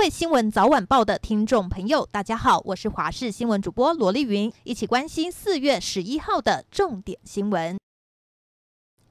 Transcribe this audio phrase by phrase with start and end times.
[0.00, 7.78] 位新闻早晚报的听众朋友，大家好，我是华视新闻主播罗丽云，一起关心四月十一号的重点新闻。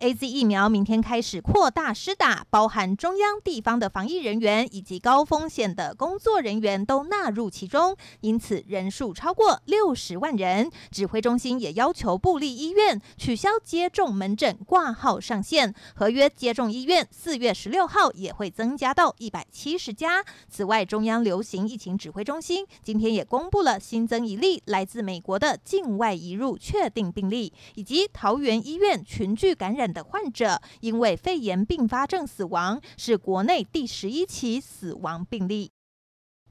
[0.00, 10.70] AZ 疫苗明天开始扩大施打，包含中央、地方的防疫人员以及高风险的工作人员都纳入其中，因此人数超过六十万人。
[10.92, 20.24] 指挥中心也要求布立医院取消接种门诊挂号上限，合约接种医院四月十六号也会增加到一百七十家。
[20.48, 29.87] 此外，中央流行疫情指挥中心今天也公布了新增一例来自美国的境外移入确定病例，以及桃园医院群聚感染。
[29.92, 35.72] 的患者因为肺炎并发症死亡，是国内第十一起死亡病例。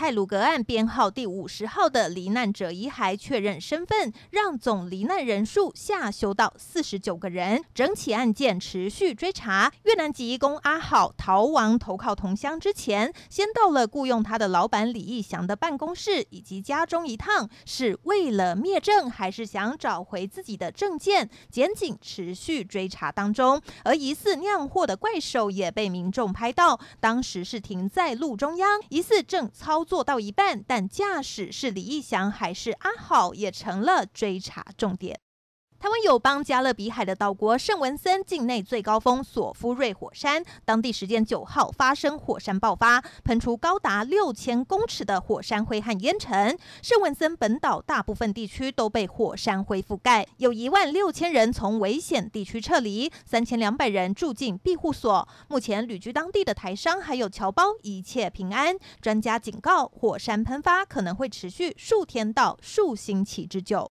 [0.00, 7.62] 泰鲁格案编号第五十号的罹难者遗骸确认身份，让总罹难人数下修到四十九个人。
[7.74, 9.70] 整起案件持续追查。
[9.82, 21.28] 越南籍移工阿好逃亡投靠同乡之前，先到了雇佣他的老板李义祥的办公室以及家中一趟，是为了灭证，还是想找回自己的证件？
[21.50, 29.84] 检警持续追查当中，而疑似酿祸的怪兽也被民众拍到，当时是停在路中央，疑似正操。
[29.90, 35.18] 做到一半，但驾驶是李义祥还是阿好，也成了追查重点。
[35.80, 46.54] 台湾友邦加勒比海的岛国圣文森境内最高峰索夫瑞火山，当地时间九号发生火山爆发，喷出高达六千公尺的火山灰和烟尘。
[46.82, 55.26] 圣文森本岛大部分地区都被火山灰覆盖，有一万六千人从危险地区撤离，三千两百人住进庇护所。
[55.48, 58.76] 目前旅居当地的台商还有侨胞一切平安。
[59.00, 63.90] 专家警告，火山喷发可能会持续数天到数星期之久。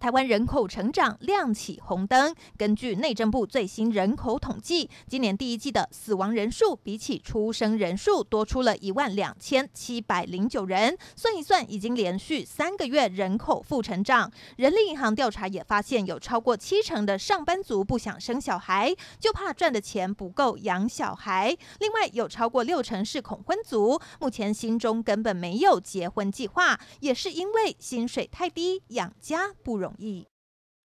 [0.00, 2.34] 台湾人口成长亮起红灯。
[2.56, 10.96] 根据内政部最新人口统计，今年第一季的死亡人数比起出生人数多出了一万两千七百零九人。
[11.14, 14.32] 算一算，已经连续三个月人口负成长。
[14.56, 21.54] 人力银行调查也发现，有超过七成的上班族不想生小孩，就怕赚的钱不够养小孩。
[21.78, 30.39] 另外，有超过六成是恐婚族，目前心中根本没有结婚计划，也是因为薪水太低，养家不容容易。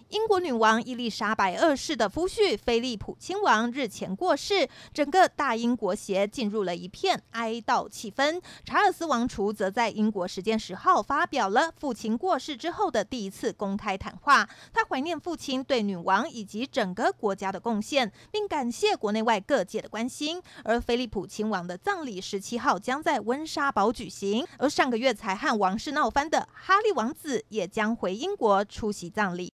[0.10, 8.40] 英国女王伊丽莎白二世的夫婿菲利普亲王日前过世，整个大英国协进入了一片哀悼气氛。
[8.64, 20.40] 查尔斯王储则在英国时间十号发表了父亲过世之后的第一次公开谈话，他怀念父亲对女王以及整个国家的贡献，并感谢国内外各界的关心。
[20.64, 29.55] 而菲利普亲王的葬礼十七号将在温莎堡举行，而上个月才和王室闹翻的哈利王子也将回英国出席葬礼。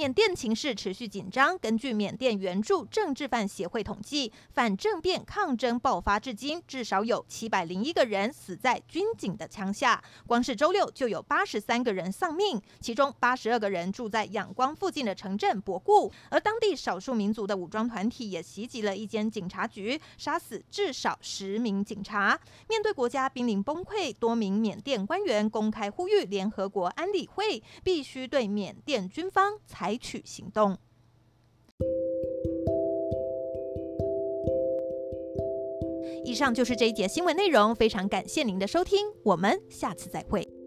[0.00, 1.58] 缅甸情势持续紧张。
[1.58, 10.02] 根据缅甸援助政治犯协会统计，反政变抗争爆发至今，至少有七百零一个人死在军警的枪下。
[10.26, 16.10] 光是周六就有八十三个人丧命，其中八十二个人住在仰光附近的城镇博固。
[16.30, 22.40] 而当地少数民族的武装团体也袭击了一间警察局，杀死至少十名警察。
[22.70, 30.78] 面对国家濒临崩溃，多名缅甸官员公开呼吁联合国安理会必须对缅甸军方采采取行动。
[36.24, 40.59] 以上就是这一节新闻内容，非常感谢您的收听，我们下次再会。